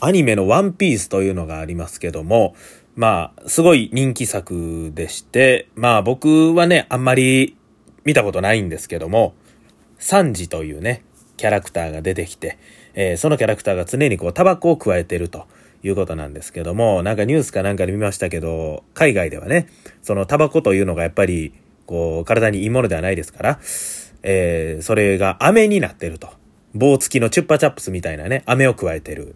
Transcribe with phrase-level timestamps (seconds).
[0.00, 2.54] アニメのワンピースというのがありますけども、
[2.96, 7.56] まあ、すごい人気作でして、まあ僕はね、あんまり
[8.04, 9.34] 見たことないんですけども、
[9.98, 11.02] サンジというね、
[11.36, 12.58] キャラクターが出てきて、
[12.94, 15.46] えー、そのキャラクターが常にこうタバコを加えてると
[15.82, 19.68] いうことなんですけども、なんかニュースかなんかで見ましたけど、海外ではね、
[20.02, 21.52] そのタバコというのがやっぱり、
[21.86, 23.60] こう、体にいいものではないですから、
[24.22, 26.28] えー、それが飴になってると。
[26.74, 29.34] 棒付きのチュッパチャップスみたいなね、飴を加えてる。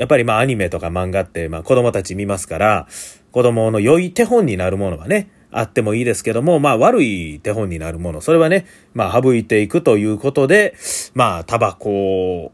[0.00, 2.88] やっぱりまあアニメとか漫画ってまあ子供たち見ますから、
[3.32, 10.74] 子供の良い手本になるものがね、あってもいいですけども、まあ悪い手本になるもの、それはね、まあ省いていくということで、
[11.12, 12.50] まあタバコ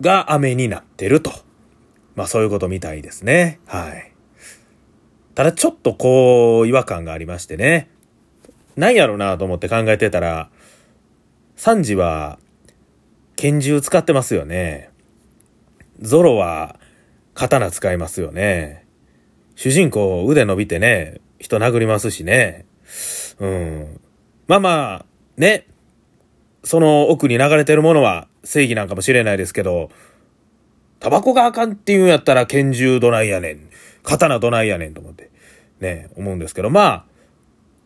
[0.00, 1.32] が飴になってると。
[2.14, 3.58] まあそういうことみたいですね。
[3.66, 4.12] はい。
[5.34, 7.90] ただちょっとこう違和感がありましてね。
[8.76, 10.48] 何やろなと思って考えてたら、
[11.56, 12.38] サンジは
[13.34, 14.90] 拳銃使ってますよね。
[16.00, 16.78] ゾロは
[17.34, 18.86] 刀使いますよね。
[19.56, 22.66] 主人公腕伸びてね、人殴りますしね。
[23.38, 24.00] うん。
[24.46, 25.66] まあまあ、ね。
[26.62, 29.90] その奥に流れてるものは正義なんかもしれないですけど、
[30.98, 33.68] タバコがあかんっていうんやったら拳銃どないやねん。
[34.02, 35.30] 刀どないやねんと思って。
[35.80, 37.04] ね、思うんですけど、まあ、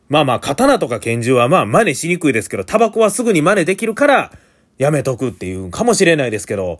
[0.09, 4.33] まあまあ、刀とか拳銃はまあ真似しにくいですけど、タバコはすぐに真似できるから、
[4.79, 6.79] やめとくっていうかもしれないですけど、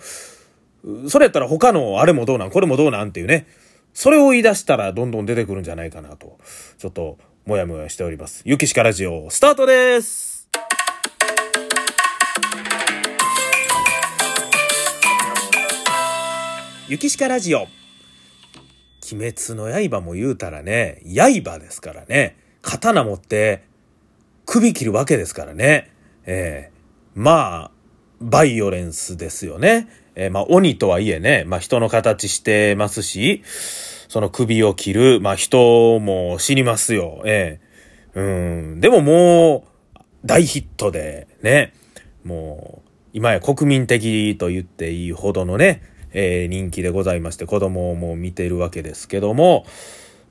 [1.09, 2.51] それやったら他のあれもどうなん？
[2.51, 3.09] これもどうなん？
[3.09, 3.47] っていうね。
[3.95, 6.39] それを言い出したらどんどん出てくるんじゃないかなと、
[6.79, 8.43] ちょっともやもやしております。
[8.45, 10.49] ゆきしかラジオ、スタートです
[16.87, 17.67] ゆきしかラジオ。
[19.11, 22.37] 鬼滅の刃も言うたらね、刃ですからね。
[22.63, 23.65] 刀持って
[24.47, 25.91] 首切るわけですからね。
[26.25, 27.71] ええー、まあ、
[28.21, 29.89] バイオレンスですよね。
[30.19, 33.43] えー、まあ、鬼とはいえね、まあ、人の形してますし、
[34.09, 37.23] その首を切る、まあ、人も死にますよ。
[37.25, 37.61] え
[38.15, 38.81] えー、うん。
[38.81, 41.73] でももう、大ヒットで、ね、
[42.25, 45.83] もう、今や国民的と言っていいほどのね、
[46.13, 49.67] えー、人気でございまして、子供も見てるわけですけども、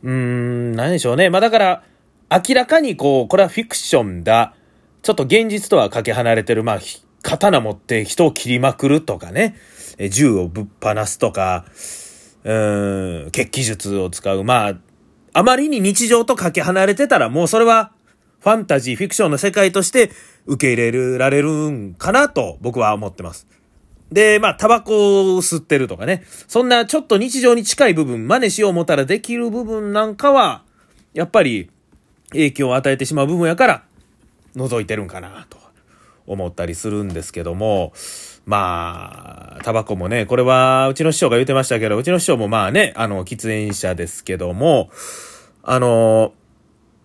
[0.03, 1.29] うーん、何でしょうね。
[1.29, 1.83] まあ、だから、
[2.29, 4.53] 明らかにこう、これはフィクションだ。
[5.01, 6.79] ちょっと現実とはかけ離れてる、まあ、
[7.21, 9.55] 刀持って人を切りまくるとかね。
[10.09, 11.65] 銃をぶっ放すとか、
[12.43, 14.43] うーん、血気術を使う。
[14.43, 14.77] まあ、
[15.33, 17.91] あまりに日常とかけ離れてたらもうそれは
[18.39, 20.11] ファンタジー、フィクションの世界として
[20.45, 23.47] 受け入れられるんかなと僕は思ってます。
[24.11, 26.23] で、まあ、タバコを吸ってるとかね。
[26.47, 30.63] そんなちょっと日常に近い部分、真似しよう思ったらできる部分なんかは、
[31.13, 31.69] やっぱり
[32.29, 33.83] 影響を与えてしまう部分やから、
[34.55, 35.57] 覗いてるんかなと
[36.25, 37.91] 思ったりするんですけども、
[38.47, 44.89] まあ、タバコもね、これはうちの師匠が言ってましたけど、うちの師匠もまあね、あの、喫煙者ですけども、
[45.63, 46.33] あの、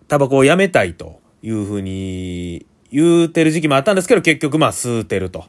[0.07, 5.43] タバコをやめたいというふうに言うてる時期もあったんですけど、結局まあ吸うてると。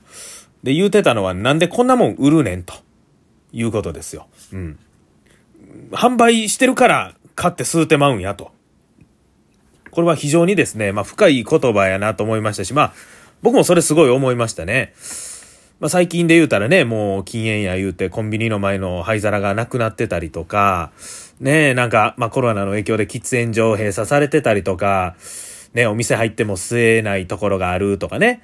[0.65, 2.75] で、言うてたのはなんでこんなもん売るねんと
[3.53, 4.27] いうことですよ。
[4.53, 4.79] うん。
[5.93, 8.51] 販売してるから買って吸うてまうんやと。
[9.93, 12.95] これは非常にですね、まあ深い言葉やなと思いましたし、まあ
[13.43, 14.93] 僕もそれすごい思いましたね。
[15.85, 20.93] まあ、最近で言うたらね、もう禁煙や言うてコンビニの前の灰皿がなくなってたりとか、
[21.41, 25.15] ねなんか、まあ、コロナの影響で喫煙所閉鎖されてたりとか、
[25.75, 28.43] ね、お店入っても吸えないところがあるとかね。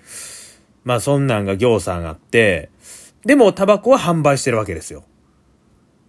[0.85, 2.69] まあ、そんなんが行さんあって、
[3.25, 5.05] でもタバコは販売してるわけですよ。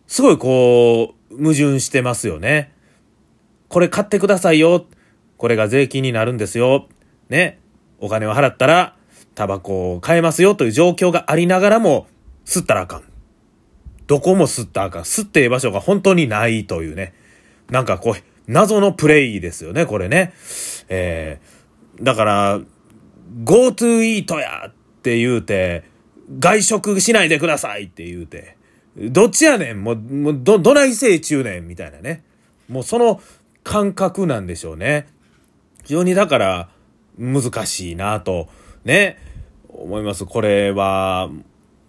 [0.08, 2.74] すごいこう、矛盾してますよね。
[3.70, 4.86] これ買ってくださいよ。
[5.38, 6.90] これが税金になるんですよ。
[7.30, 7.62] ね。
[8.00, 8.98] お金を払ったら、
[9.36, 12.08] タバコを買えますよという状況がありながらも、
[12.46, 13.04] 吸ったらあかん。
[14.08, 15.02] どこも吸ったらあかん。
[15.04, 17.14] 吸っていい場所が本当にないというね。
[17.70, 20.34] なんかこう、謎のプレイですよね、これね。
[20.90, 22.60] えー、だから、
[23.44, 25.84] GoTo イートやって言うて、
[26.40, 28.58] 外食しないでくださいって言うて、
[28.98, 29.84] どっちやねん？
[29.84, 32.26] もう、もうど、どないせい中年みたいなね。
[32.68, 33.22] もうその
[33.64, 35.08] 感覚なんでしょうね。
[35.84, 36.70] 非常にだから
[37.18, 38.50] 難しいなと
[38.86, 39.18] ね、
[39.70, 40.26] 思います。
[40.26, 41.30] これは、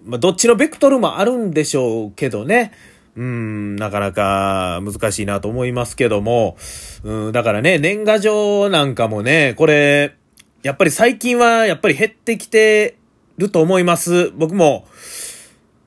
[0.05, 2.73] まあ、どっちのベクトルもあるんでしょうけどね。
[3.15, 6.57] うん、なかなか難しいなと思いますけども、
[7.05, 10.15] うん、だからね、年賀状なんかもね、これ、
[10.63, 12.97] やっぱり最近はやっぱり減ってきて
[13.37, 14.31] ると思います。
[14.31, 14.87] 僕も、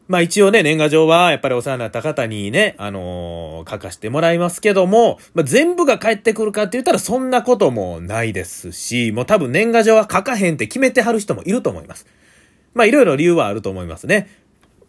[0.08, 12.06] まあ一応ね、年賀状はやっぱりお世話になった方にね、あのー、書かしてもらいますけども、まあ、全部が返ってくるかって言ったらそんなこともないですし、もう多分年賀状は書かへんって決めてはる人もいると思います。
[12.76, 14.30] まあいろいろ理由はあると思いますね。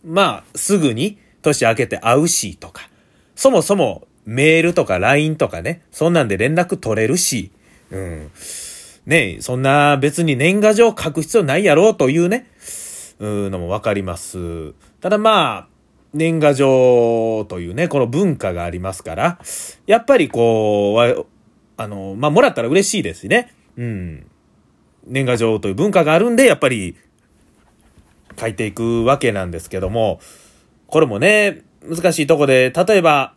[0.04, 2.88] まあ、すぐに年明けて会うしとか、
[3.34, 7.50] そもそもメールとか LINE とかね、そんなんで連絡取れるし、
[7.90, 8.30] うん。
[9.06, 12.50] ねそんな別に年賀状書く必要ないやろうというね、
[13.20, 14.74] うのもわかります。
[15.06, 15.68] ただまあ、
[16.14, 19.38] 年賀状というね、この文化がありますから、
[19.86, 21.26] やっぱりこう、
[21.76, 23.54] あの、まあ、もらったら嬉しいですしね。
[23.76, 24.26] うん。
[25.06, 26.96] 年賀状という文化があるんで、やっぱり
[28.36, 30.18] 書いていくわけなんですけども、
[30.88, 33.34] これもね、難しいとこで、例えば、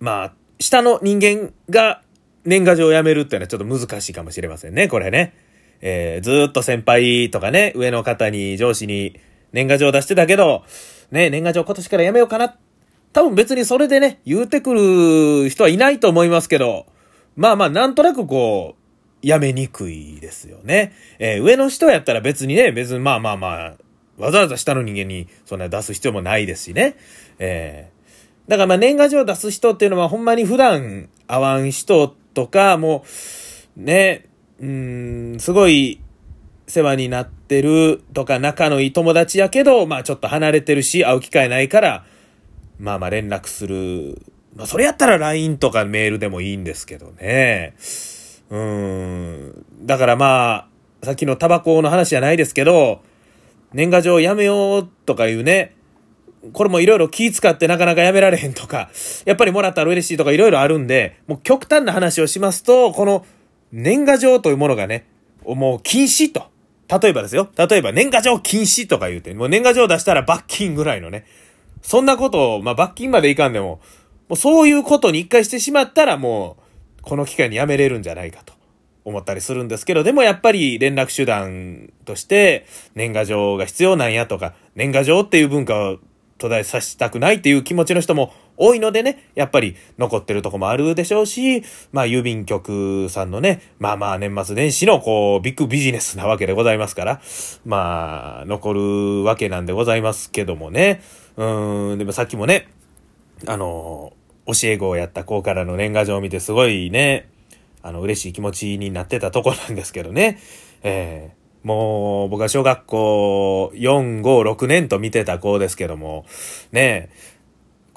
[0.00, 2.02] まあ、下の人間が
[2.44, 5.34] 年賀状をやめるっていうのはちょっと難しいかもしれませんね、これね。
[5.82, 9.20] えー、ずっと先輩とかね、上の方に、上司に
[9.52, 10.64] 年賀状出してたけど、
[11.10, 12.56] ね、年賀状今年からやめようかな。
[13.12, 16.86] 多分別にそれでね、言うてくる人はいないと思いますけど、
[17.36, 20.92] まあまあ、なんとなくこう、やめにくいですよね。
[21.18, 23.74] えー、上の人やったら別にね、別にまあまあまあ、
[24.18, 26.96] わざわざ下の人間にそんな出す必要もないですしね。
[27.38, 33.04] えー、だからまあ年賀状出す人っていうのはほんまに普段会わん人とか、も
[33.76, 34.26] う、ね、
[34.60, 36.00] うん、すごい
[36.68, 42.04] 世話になってるとか仲のいい友達やけど、まあちょっと離れてるし、会う機会ないから、
[42.78, 44.22] まあまあ連絡する。
[44.54, 47.74] まあそれやったら LINE とかメールでもいいんですけどね。
[48.50, 49.64] うん。
[49.82, 50.68] だからま
[51.02, 53.02] あ、さっきのタバコの話じゃないですけど、
[53.72, 55.74] 年賀状やめようとかいうね、
[56.52, 58.90] これもいろいろ気使ってなかなかやめられへんとか、
[59.24, 63.26] やっぱりもらったら嬉しいとかいろいろあるんで、もう極端な話をしますと、この
[63.72, 65.06] 年賀状というものがね、
[65.44, 66.46] もう禁止と。
[66.88, 67.48] 例えばですよ。
[67.56, 71.26] 例えば年賀状禁止とか言うて、もう年賀状出したら罰金ぐらいのね。
[71.82, 73.80] そんなことを、まあ罰金までいかんでも、
[74.28, 76.56] もうそういうことに一回してしまったらも
[76.98, 78.58] う、この機会にやめれるんじゃないかと。
[79.08, 85.98] 思ったりするんですけど、でもやっぱり連絡手段として年賀状が必要なんやとか、年賀状っていう文化を
[86.36, 91.62] 途絶えさせたくないっていう気持ちの人も多いのでね、やっぱり残ってるとこもあるでしょうし、
[91.92, 97.20] まあ郵便局さんのね、まあまあ年末年始のこうビッグビジネスなわけでございますから、
[97.64, 101.00] まあ残るわけなんでございますけどもね。
[101.36, 102.68] うん、でもさっきもね、
[103.46, 104.12] あの、
[104.46, 107.28] 教え子をやった子からの年賀状を見てすごいね、
[107.82, 110.38] あの、嬉しい気持ちになってたとこなんですけどね。
[110.82, 116.26] えー、もう、僕は小学校4、5、6年と見てた子ですけども、
[116.72, 117.10] ね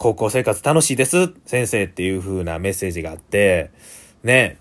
[0.02, 3.70] 高校生活楽しいです、先生っていう風なメッセージがあって、
[4.24, 4.58] ね。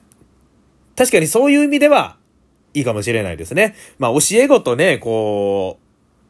[0.96, 2.19] 確かにそういう意味では
[2.75, 3.75] いいかもしれないですね。
[3.98, 5.78] まあ、教え子とね、こ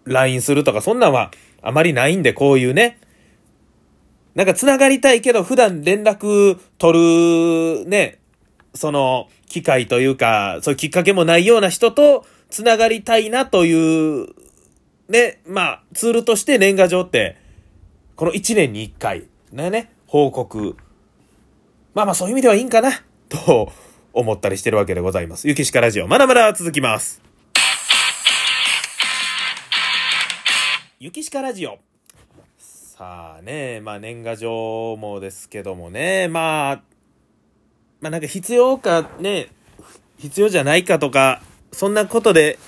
[0.06, 3.00] う、LINE するとか、そんなんはあまりないんで、こういうね、
[4.36, 8.20] なんか繋がりたいけど、普段連絡取るね、
[8.76, 14.28] その、機会というか、そういうきっかけもないような人と繋がりたいなという、
[15.08, 17.39] ね、まあ、ツールとして年賀状って、
[18.20, 20.76] この1年に1回、ね、ね、報告。
[21.94, 23.72] まあまあそういう意味ではいいんかな、 と
[24.12, 25.48] 思ったりしてるわけでございます。
[25.48, 27.22] ゆきしかラジオ、まだまだ続きます。
[30.98, 31.78] ゆきしかラジオ。
[32.58, 36.82] さあね、まあ年賀状もですけどもね、まあ、
[38.02, 39.48] まあなんか必要かね、
[40.18, 41.40] 必要じゃないかとか、
[41.72, 42.58] そんなことで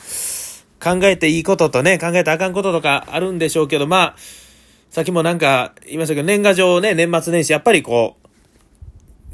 [0.82, 4.41] 考えていいこととね、考えてあかんこととかあるんでしょうけど、まあ、
[4.92, 8.18] さっきもなんか言いましたけど、年賀状ね、年末年始、やっぱりこ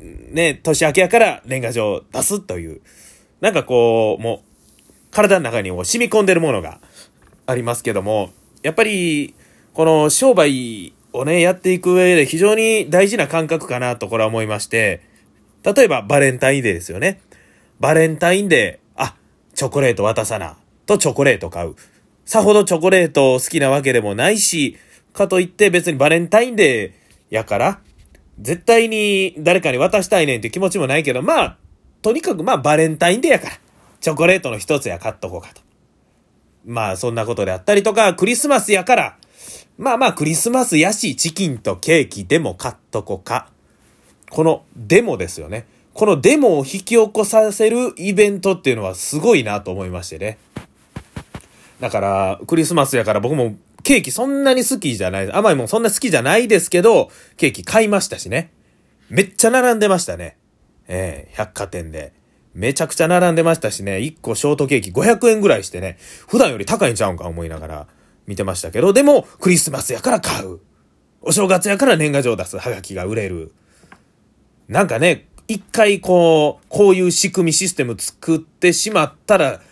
[0.01, 2.81] う、ね、年明けやから年賀状出すという、
[3.41, 4.41] なんかこう、もう、
[5.11, 6.79] 体の中にも染み込んでるものが
[7.47, 8.31] ありますけども、
[8.63, 9.35] やっぱり、
[9.73, 15.01] この商売をね、やっていく上で非常に大事な感覚かなとこれは思いまして、
[15.65, 17.21] 例えばバレンタインデーですよね。
[17.81, 19.17] バレンタインデー、あ、
[19.57, 21.75] チョコレート渡さな、とチョコレート買う。
[22.25, 24.79] さほどチョコレート好きなわけでもないし、
[25.19, 27.81] かといって別にバレンタインデーやから、
[28.41, 31.57] 絶対に誰かに渡したいねんって気持ちもないけど、まあ、
[32.03, 33.53] とにかくまあバレンタインデーやから、
[34.01, 35.61] チョコレートの一つや買っとこうかと。
[36.65, 39.19] まあそんなことであったりとか、クリスマスやから、
[39.77, 43.51] まあまあクリスマスやし、チキンとケーキでも買っとこか。
[44.31, 45.67] このデモですよね。
[45.95, 50.39] このデモを引き起こさせるイベントっていうのはすごいなと思いましてね。
[51.81, 53.57] だから、クリスマスやから僕も
[53.89, 58.53] ケーキそんなに好きじゃない、甘いもんそんな好きじゃないですけど、ケーキ買いましたしね。
[59.09, 60.37] めっちゃ並んでましたね。
[60.89, 62.13] ええー、百貨店で。
[62.53, 67.87] めちゃくちゃ並んでましたしね、1個ショートケーキ500円ぐらいしてね、普段より高いんちゃうんか思いながら
[68.27, 70.61] 見てましたけど、でも、クリスマスやから買う。
[71.23, 72.59] お正月やから年賀状出す。
[72.59, 73.55] はがきが売れる。
[74.69, 79.63] なんかね、一回こう、こういう仕組みシステム作ってしまったら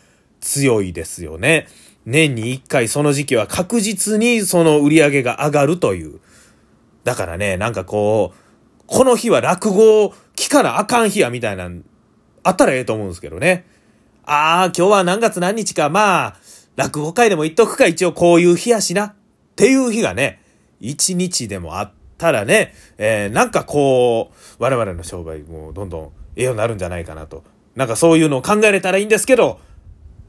[0.41, 1.67] 強いですよね。
[2.07, 6.21] 年に一回その時期は確実にその売り上げが上がるという。
[7.05, 11.69] だからね、なんかこう、この日は落語を聞かなあかん日やみたいな、
[12.45, 13.67] あったらええと思うんですけどね。
[14.25, 16.37] ああ、今日は何月何日か、まあ、
[16.77, 19.07] 落語会でも言っとくか、一応こういう日やしな。
[19.07, 19.15] っ
[19.57, 20.43] ていう日がね、
[20.79, 27.43] 一日でもあったらね、えー、なんかこう、我々の商売もどんどんええようになるんじゃないかなと。
[27.75, 29.61] なんかそういうのを考えれたらいいんですけど、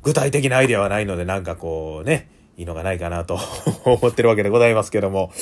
[0.07, 3.37] 具体的なアイデアはないので、なんかこうね、いいのがないかなと
[3.83, 5.33] 思ってるわけでございますけども。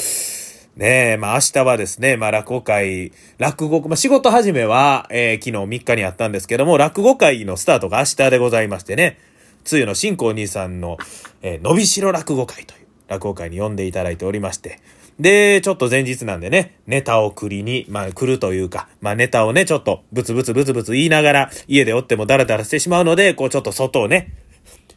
[0.76, 9.20] ねえ、まあ明日はですね、まあ落語会、落語、まあ仕事始めは、えー、昨日3日にあったんですけども、落語会のスタートが明日でございましてね、
[9.64, 10.98] つゆの新光兄さんの、
[11.44, 14.80] えー、伸びしろ落語会という落語会に呼んでいただいておりまして、
[15.20, 24.34] で、ちょっと前日なんでね、ネタを繰りに、まあ来るというか、まあネタをね、ちょっとブツブツブツブツ言いながら、家でおってもダラダラしてしまうので、こうちょっと外をね、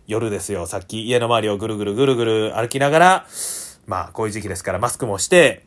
[0.08, 3.26] 夜ですよ、さっき家の周りをぐるぐるぐるぐる歩きながら、
[3.86, 5.66] まあこういう時期ですからマスクもして、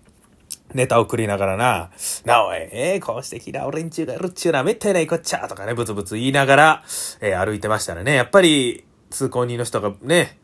[0.74, 1.92] ネタを送りながらな、
[2.26, 6.84] なおい、えー、こうしてきな俺んちゅうがいるっちゅうな、めったいないこっちゃとかね、ブツブツ言いながら、
[7.20, 10.40] えー、歩いてましたらね、やっぱり、通行人の人がね、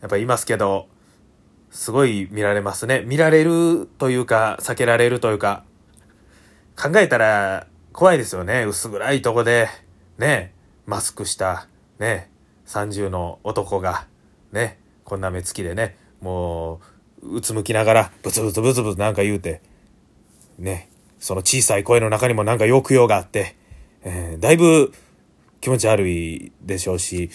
[0.00, 0.88] やっぱいますけど、
[1.70, 3.02] すごい見られますね。
[3.04, 5.64] 見られるというか、避けられるというか、
[6.74, 8.64] 考えたら怖いですよね。
[8.64, 9.68] 薄暗いとこで、
[10.16, 10.54] ね、
[10.86, 11.68] マスクした、
[11.98, 12.30] ね、
[12.72, 14.06] 30の男が、
[14.50, 16.80] ね、こんな目つきでね、も
[17.22, 19.60] う、うつむきながら、ブツブツブツブツなんか言うて、
[20.58, 20.88] ね、
[21.18, 23.56] その小さい声の中にもなんか抑揚があって、
[24.04, 24.92] えー、だいぶ
[25.60, 27.30] 気持ち悪いでしょうし、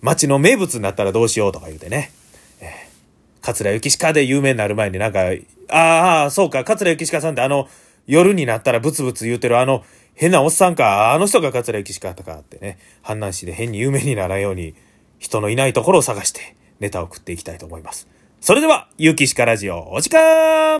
[0.00, 2.12] 街の名物になったらどうしようとか言うてね、
[2.60, 2.68] えー、
[3.42, 5.24] 桂幸鹿で有名になる前になんか、
[5.68, 7.68] ああ、そうか、桂幸鹿さんってあの、
[8.06, 9.84] 夜になったらブツブツ言うてるあの、
[10.16, 14.74] 変なおっさんか、あの人が桂幸鹿とかってね、阪南市で変に有名にならんように、
[15.18, 18.08] 人のいないところを探して、ネタを送っていきたいと思います。
[18.40, 20.66] それでは、ゆうきしかラジオ、お時間